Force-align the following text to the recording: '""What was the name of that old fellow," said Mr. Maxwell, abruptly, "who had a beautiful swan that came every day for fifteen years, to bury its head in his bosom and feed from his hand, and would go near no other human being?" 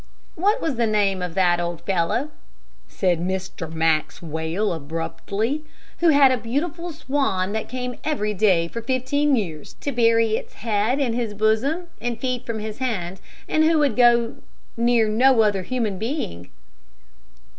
'""What 0.45 0.63
was 0.63 0.77
the 0.77 0.87
name 0.87 1.21
of 1.21 1.35
that 1.35 1.59
old 1.59 1.81
fellow," 1.81 2.31
said 2.87 3.19
Mr. 3.19 3.71
Maxwell, 3.71 4.73
abruptly, 4.73 5.63
"who 5.99 6.07
had 6.09 6.31
a 6.31 6.39
beautiful 6.39 6.91
swan 6.91 7.51
that 7.53 7.69
came 7.69 7.93
every 8.03 8.33
day 8.33 8.67
for 8.67 8.81
fifteen 8.81 9.35
years, 9.35 9.73
to 9.81 9.91
bury 9.91 10.37
its 10.37 10.53
head 10.55 10.99
in 10.99 11.13
his 11.13 11.35
bosom 11.35 11.83
and 12.01 12.19
feed 12.19 12.47
from 12.47 12.57
his 12.57 12.79
hand, 12.79 13.21
and 13.47 13.63
would 13.77 13.95
go 13.95 14.37
near 14.75 15.07
no 15.07 15.43
other 15.43 15.61
human 15.61 15.99
being?" 15.99 16.49